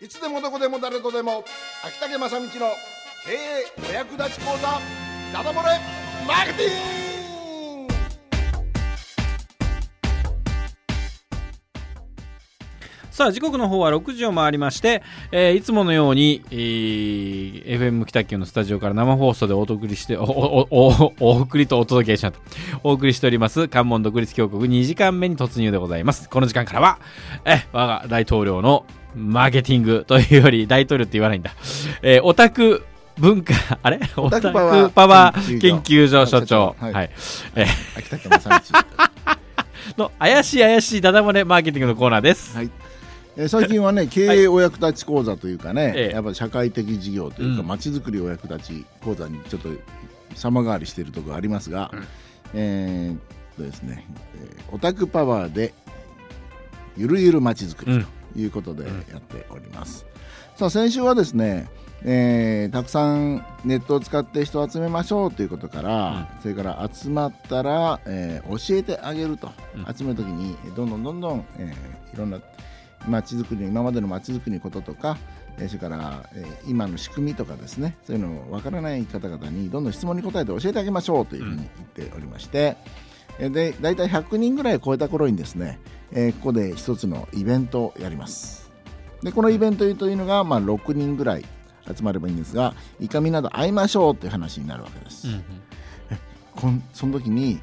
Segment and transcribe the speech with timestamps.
[0.00, 1.42] いつでもどこでも誰とでも
[1.84, 2.50] 秋竹正道の
[3.26, 4.78] 経営お役立ち講座
[5.32, 5.80] ダダ漏れ
[6.24, 6.66] マーケティ
[7.82, 7.94] ング。
[13.10, 22.38] さあ時刻の方は6時を回りまして、えーいつものように、えー FM 北九のスタジオから生放送でお送りしておおおお送りとお届けしまった。
[22.84, 26.28] お送りしております関門独立峡谷2時間目に突入でございます。
[26.28, 27.00] この時間からは
[27.44, 28.86] え我が大統領の
[29.18, 31.52] マーケティングというより大統領って言わないんだ、
[32.02, 32.84] えーオタク
[33.18, 34.00] 文化 あれ？
[34.16, 36.22] オタクパワーパワー研研究所。
[36.22, 36.76] 究所所長。
[36.78, 36.92] はい。
[36.92, 37.10] はい、
[37.56, 42.56] え秋竹正道ーの怪しい怪しいダダ漏れマーケティングのコーナーです。
[42.56, 42.70] はい。
[43.36, 46.14] えー最近はね 経営お役立ち講座というかね、ええ。
[46.14, 47.66] やっぱ社会的事業というかうん。
[47.68, 49.68] まち、づくりお役立ち講座にちょっと
[50.34, 52.06] 様変わりしているところありますが、うん。
[52.54, 53.18] えーっ
[53.56, 54.06] とですね、
[54.40, 55.74] えーオタクパワーで
[56.96, 58.06] ゆるゆるまちづくりと
[58.36, 60.06] いうことでやっております、
[60.56, 61.68] さあ先週はですね
[62.04, 69.96] えーたくさんネットを使って人を集めましょうということから、それから集まったら、えー教えてあげると、うん。
[69.96, 72.40] 集めるときにどんどんどんどん、えーいろんな
[73.08, 75.18] 街づくり今までの街づくりのこととか、
[75.58, 81.56] えーそれから、えー今の仕組みとかですねそういうのをわからない方々にどんどん質問に答えて教えてあげましょうというふうに
[81.96, 83.07] 言っておりまして、えー
[83.38, 85.78] で大体100人ぐらい超えた頃にですね、
[86.12, 88.70] えーここで一つのイベントをやります。
[89.22, 91.44] でこのイベントというのが、まあ、6人ぐらい
[91.86, 95.42] 集まればいいんですがいかみなど会いましょうという話になるわけです、うん
[96.54, 97.60] こんその時に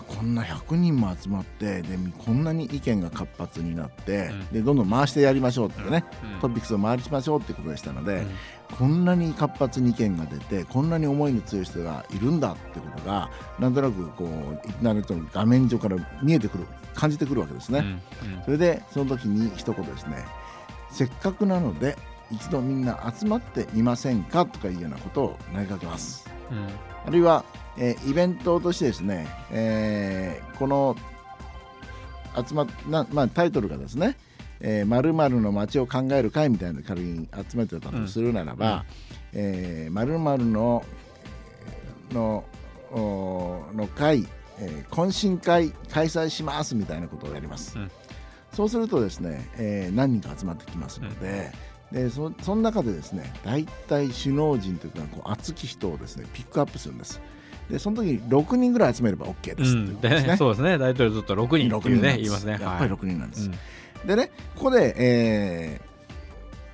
[0.00, 4.46] こんな100人も集まってでこんなに意見が活発になって、うん。
[4.48, 6.04] でどんどん回してやりましょうってね、
[6.34, 6.40] うん。
[6.40, 8.30] トピックスを回しましょうってことでしたので、うん。
[8.78, 17.84] こんなに活発に意見が出てこんなに思いの強い人がいるんだってことがなんとなくこうインターネットの画面上から見えてくる感じてくるわけですね。
[18.22, 18.42] うん。
[18.44, 20.24] それでその時に一言ですね
[20.90, 21.96] せっかくなので
[22.30, 24.46] 一度みんな集まってみませんか？
[24.46, 26.30] とかいうようなことを投げかけます。
[26.50, 26.66] うん。
[27.06, 27.44] あるいは、
[27.76, 30.96] えーイベントとしてですね、えーこの
[32.46, 34.16] 集まっな、まあ、タイトルがですね
[34.60, 38.84] 「えー、〇〇の街を考える会」みたいなの仮に集めてたとするならば
[39.32, 40.84] 「えー〇〇の
[42.12, 42.44] の
[42.90, 44.26] おの会、
[44.58, 47.78] えー懇親会開催します」みたいなことをやります。
[47.78, 47.90] うん。
[48.52, 51.52] そうするとですね、えー何人か集まってきますので、
[51.90, 57.20] でそその中でですね大体首脳陣というかこう熱き人をですねピックアップするんです
[57.70, 60.78] でその時に6人ぐらい集めれば OK ですってことですね、そうですね。
[60.78, 62.52] 大統領ずっと6人っていうね言いますね。
[62.52, 62.98] やっぱりはい。
[62.98, 63.50] 6人なんです、
[64.02, 64.06] うん。
[64.06, 65.92] でねここで、えー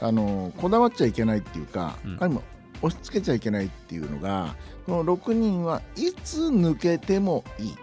[0.00, 2.16] あのこだわっちゃいけないっていうか、うん。
[2.20, 2.42] あるいは
[2.82, 4.54] 押し付けちゃいけないっていうのが
[4.86, 7.74] この6人はいつ抜けてもいい。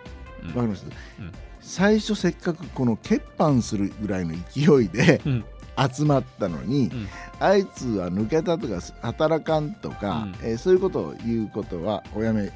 [0.44, 0.48] うん。
[0.50, 0.86] わかります、
[1.20, 1.32] うん。
[1.62, 5.46] 最初せっかくこの欠板するぐらいの勢いでうん。
[5.92, 7.08] 集まったのに、うん。
[7.40, 10.48] あいつは抜けたとか働かんとか、うん。
[10.48, 12.52] えーそういうことを言うことはおやめ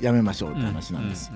[0.00, 1.30] やめましょうって話なんです、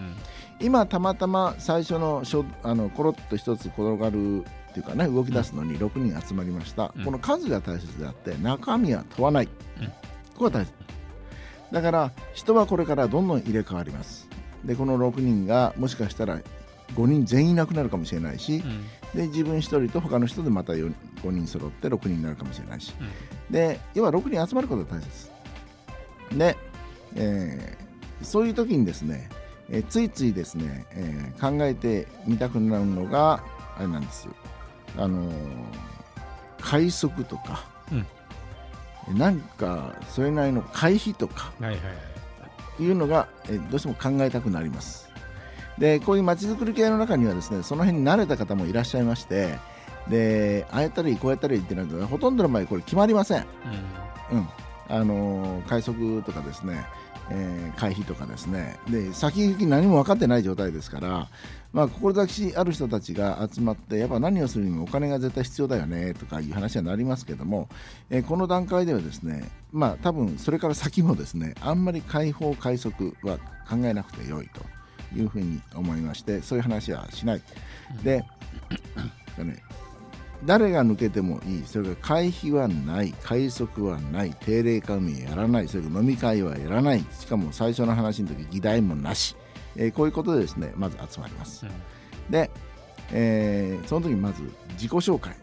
[0.60, 7.04] 今たまたま最初のしょあのコロッと一つ転がるっていうかね動き出すのに6人集まりました、うん。
[7.04, 9.48] この数が大切であって中身は問わない、
[9.80, 9.86] うん。
[9.86, 9.92] こ
[10.36, 10.72] こが大切。
[11.70, 14.28] だから人はこれからどんどん入れ替わります。
[14.64, 16.40] でこの6人がもしかしたら
[16.94, 18.84] 5人全員いなくなるかもしれないし、うん。
[19.14, 20.92] で自分1人と他の人でまた4
[21.22, 22.92] 5人揃って6人になるかもしれないし。
[23.50, 25.30] で要は6人集まることが大切。
[26.36, 26.56] で、
[27.14, 27.83] えー
[28.22, 29.28] そういう時にですね、
[29.70, 33.42] えーついついですね、えー考えてみたくなるのが
[33.76, 34.28] あれなんです
[34.96, 35.34] あのー
[36.60, 37.64] 快速とか、
[39.16, 41.80] なんかそれなりの回避とかはいはいは
[42.78, 42.82] い。
[42.82, 45.10] いうのが、えーどうしても考えたくなります。
[45.78, 49.58] でこういうまちづくり系の中にはですねその辺に慣れた方もいらっしゃいまして
[50.08, 53.46] でああやったりこうやったりってなるとほとんどの場合これ決まりません。
[54.30, 54.48] うん、
[54.88, 56.84] あのー快速とかですね、
[57.30, 58.78] えー回避とかですね。
[58.88, 61.28] で先行き何も分かってない状態ですから、
[61.72, 67.68] まあ、志ある人たちが集まってやっぱ何をするにもお金が絶対必要だよねとかいう話になりますけども、
[68.10, 73.38] えーこの段階ではですねまあ多分それから先もですねあんまり開放快速は
[73.68, 74.62] 考えなくてよいと。
[75.16, 77.42] いうふうに思いましてそういう話はしない。
[78.02, 78.24] で
[79.38, 79.62] ね
[80.46, 89.36] 誰が抜けてもいい、それから会費はない、会則はない、定例会議やらない、それから飲み会はやらない、しかも最初の話の時議題もなし、
[89.76, 91.64] えーこういうことでですねまず集まります。
[92.28, 92.50] で、
[93.12, 94.42] えーその時にまず
[94.72, 95.34] 自己紹介、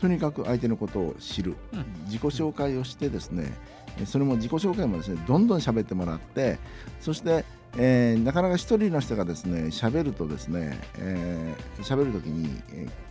[0.00, 1.84] とにかく相手のことを知る、うん。
[2.06, 3.52] 自己紹介をしてですね、
[3.98, 6.58] えーそれも自己紹介もですねどんどん喋ってもらって、
[7.00, 7.44] そして、
[7.76, 13.07] えーなかなか一人の人がですね喋るとですね、えー喋る時に、えー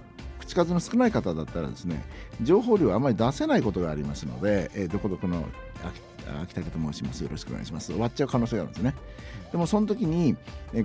[0.47, 2.03] 口数の少ない方だったらですね
[2.41, 5.43] 情報量あまり出せないことがありますので、えー、どこどこの
[6.43, 7.23] 秋竹と申します。
[7.23, 7.91] よろしくお願いします。
[7.91, 8.93] 終わっちゃう可能性があるんですね。
[9.51, 10.35] でもその時に、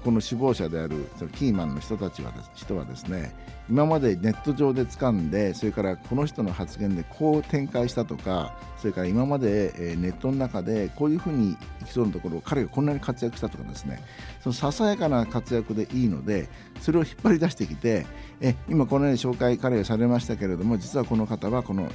[0.05, 3.35] この首謀者であるそのキーマンの人たちは人はですね
[3.69, 14.01] 今までネット上で掴んでそれからこの人の発言でこう展開したとかそれから今まで、ネットの中でこういうふうにいきそうなところを彼がこんなに活躍したとかですね。
[14.41, 16.49] そのささやかな活躍でいいので
[16.81, 18.07] それを引っ張り出してきて
[18.41, 21.91] え今このように紹介彼がされましたけれども実はこの方はこの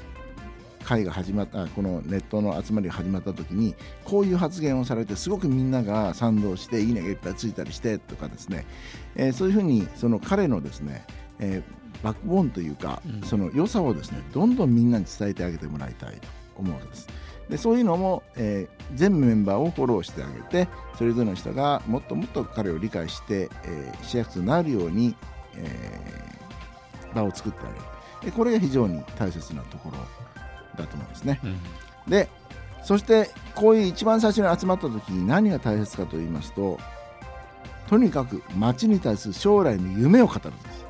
[0.88, 3.76] 会が始まったこのネットの集まりが始まった時に
[4.06, 8.66] こういう発言をされてすごくみんなが賛同していいねがいっぱいついたりしてとかですね、
[9.16, 11.06] えー、そういうふうにその彼のですね、
[11.40, 17.08] えー、バックボーンというか、うん、その良さをですねどんどんみんなに伝えてあげてもらいたいと思うわけです。
[17.50, 25.16] でそういうのも、えー、全メンバーをフォローしてあげてそれぞれの人がもっともっと彼を理解して、えー、しやすくなるように、
[25.56, 28.32] えー、場を作ってあげる。
[28.32, 29.98] でこれが非常に大切なところ
[30.84, 31.40] だと思うんですね。
[31.44, 32.30] うん、で
[32.84, 36.80] そしてこういう一番最初に集まった時に何が大切かと言いますと
[37.90, 40.86] とにかく町に対する将来の夢を語るんです。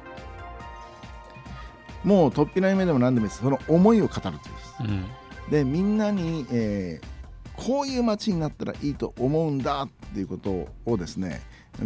[2.04, 3.42] もう突飛な夢でも何でもいいです。
[3.42, 5.06] その思いを語るというです、うん、
[5.50, 11.42] でみんなに、えー、こういう町になったらいいと思うんだっていうことをですね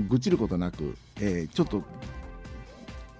[0.10, 1.84] 愚痴ることなく、えー、ちょっと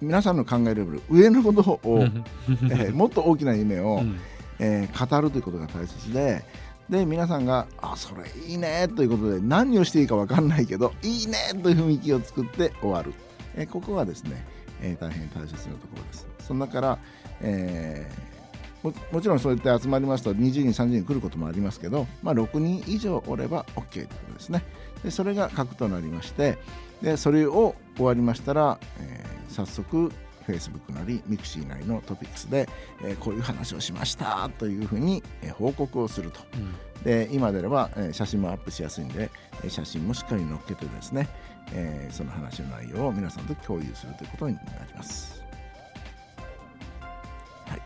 [0.00, 4.18] 皆さんの考えるレベル上のことを、えー、もっと大きな夢を、うん
[4.58, 6.44] えー、語るということが大切で
[6.88, 13.12] で皆さんが「あそれいいね」ということで何をしていいか分かんないけど「いいね」という雰囲気を作って終わる、
[13.54, 14.44] えー、ここがですね、
[14.80, 16.26] えー、大変大切なところです。
[16.40, 16.98] その中から、
[17.40, 18.10] え
[18.82, 24.64] ももちろんそうやって集まりますと20人30人来ることもありますけど、まあ、6人以上おれば OK ということですね。
[25.04, 26.58] でそれが核となりまして
[27.00, 30.10] でそれを終わりましたら、え早速
[30.42, 32.68] Facebook なりミクシーなりのトピックスで、
[33.02, 39.30] えー、こういう話をしましたというふうに、えー、報告をすると、うん、で今であれば、えー、写真もアップしやすいんで、
[39.64, 41.28] え写真もしっかり載っけてですね、
[41.72, 45.42] えその話の内容を皆さんと共有するということになります。
[47.66, 47.82] はい。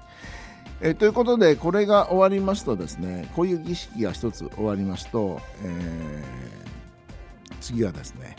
[0.81, 6.25] えということでこれが終わりますとですねこういう儀式が一つ終わりますと、え
[7.61, 8.37] 次はですね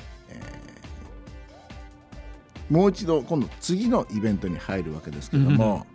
[2.69, 5.86] もう一度今度次のイベントに入るわけですけども、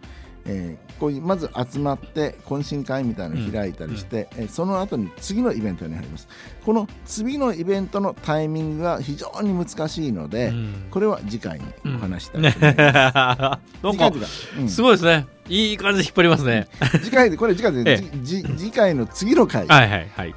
[0.44, 6.28] えー、こういうまず集まって懇親会みたいなのを開いたりして、うん、えー、その後に次のイベントに入ります。
[6.64, 11.66] この次のイベントのタイミングが非常に難しいので、うん、これは次回に
[11.96, 15.26] お話したいと思います、 うん、すごいですね。
[15.48, 16.68] いい感じで引っ張りますね。
[17.02, 19.66] 次回でこれ次回で、 次回の次の回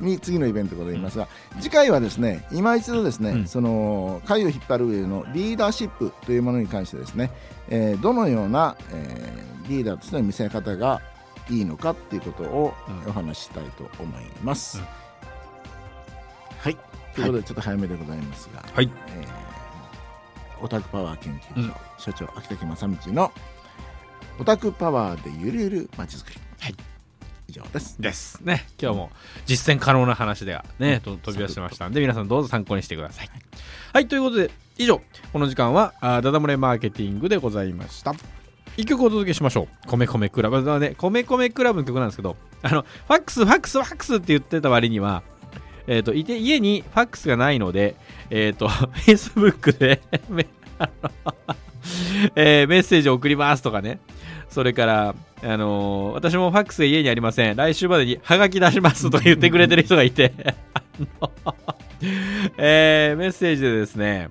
[0.01, 1.27] に次のイベントでございますが、
[1.59, 7.29] 次回はですね今一度ですね、うん、その回を引っ張る上のリーダーシップというものに関してですね、
[7.69, 11.01] えー、どのような、えー、リーダーとしての見せ方が
[11.49, 12.73] いいのかっていうことを
[13.07, 14.79] お話ししたいと思います。
[14.79, 14.85] うん、
[16.59, 16.77] はい
[17.13, 23.31] ということでちょっと早めでございますが、はいえー、オタクパワー研究所、うん、所長秋竹正道の
[24.39, 26.39] 「オタクパワーでゆるゆるまちづくり。
[26.59, 26.75] はい。
[27.47, 28.01] 以上です。
[28.01, 28.67] ですね。
[28.81, 29.11] 今日も
[29.45, 33.29] 実践可能な話ではね、と飛び出してましたんで、皆さんどうぞ参考にしてください。
[33.93, 35.01] はい、ということで、以上、
[35.31, 38.13] この時間は、あダダ漏れマーケティングでございました。
[38.77, 39.87] 一曲お届けしましょう。
[39.87, 40.63] 米米クラブ。
[40.63, 45.23] だね、米米クラブの曲なんですけど、あの、ファックス、ファックス、ファックスって言ってた割には、
[45.87, 47.95] えっ、ー、と、いて、家にファックスがないので、
[48.29, 48.67] えっ、ー、と、
[49.07, 50.01] Facebook で
[52.35, 53.99] えー、メッセージを送りますとかね、
[54.49, 57.55] それから、あのー、私もファックスが家にありません。
[57.55, 60.33] 来週までにハガキ出しますとか言ってくれてる人がいて
[62.57, 64.29] えー、メッセージでですね、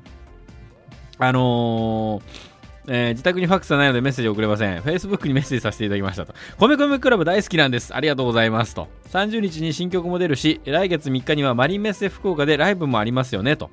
[1.18, 2.53] あのー
[2.86, 4.80] えー、自宅にファックスはないのでメッセージ送れません。
[4.80, 6.34] Facebook にメッセージさせていただきましたと。
[6.58, 7.94] 米米クラブ大好きなんです。
[7.94, 8.88] ありがとうございますと。
[9.10, 13.70] 30日に新曲も出るし、来月3日にはマリンメッセ福岡でライブもありますよねと。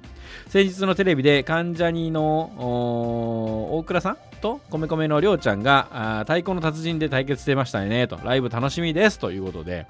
[0.48, 2.52] 先日のテレビで関ジャニの
[3.78, 8.20] 大倉さんと米米のりょうちゃんが太鼓の達人で対決してましたねと。
[8.24, 9.88] ライブ楽しみですということで。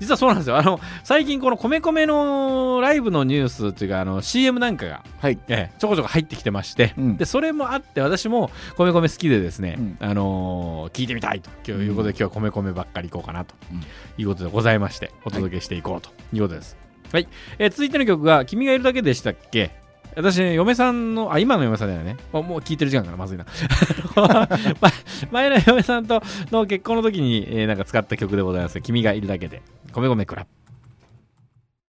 [0.00, 0.56] 実はそうなんですよ。
[0.56, 11.70] あの、最近この米米のライブのニュースっていうか、あの、CM なんかが、はい、えちょこちょこ入ってきてまして、うん、で、それもあって、私も米米好きでですね、うん、あのー、聞いてみたいと。
[11.70, 13.54] いうことで、今日は米米ばっかりいこうかなと。
[14.18, 16.10] いうことでございまして、お届けしていこうと。
[16.32, 16.76] いうことです。
[17.12, 17.28] はい。
[17.58, 19.79] えー、続いての曲が、君がいるだけでしたっけ？
[20.16, 22.16] 私、ね嫁さんの、あ、今の嫁さんだよね。
[22.32, 23.46] もう聞いてる時間からまずいな。
[25.30, 28.80] 前の嫁さんとの結婚の時に、えー、なんか使った曲でございます。
[28.80, 29.62] 君がいるだけで。
[29.92, 30.59] 米米クラップ。